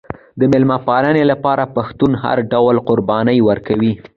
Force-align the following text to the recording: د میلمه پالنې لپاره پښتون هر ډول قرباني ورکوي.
د 0.39 0.41
میلمه 0.51 0.77
پالنې 0.87 1.23
لپاره 1.31 1.71
پښتون 1.75 2.11
هر 2.23 2.37
ډول 2.51 2.75
قرباني 2.87 3.37
ورکوي. 3.49 3.93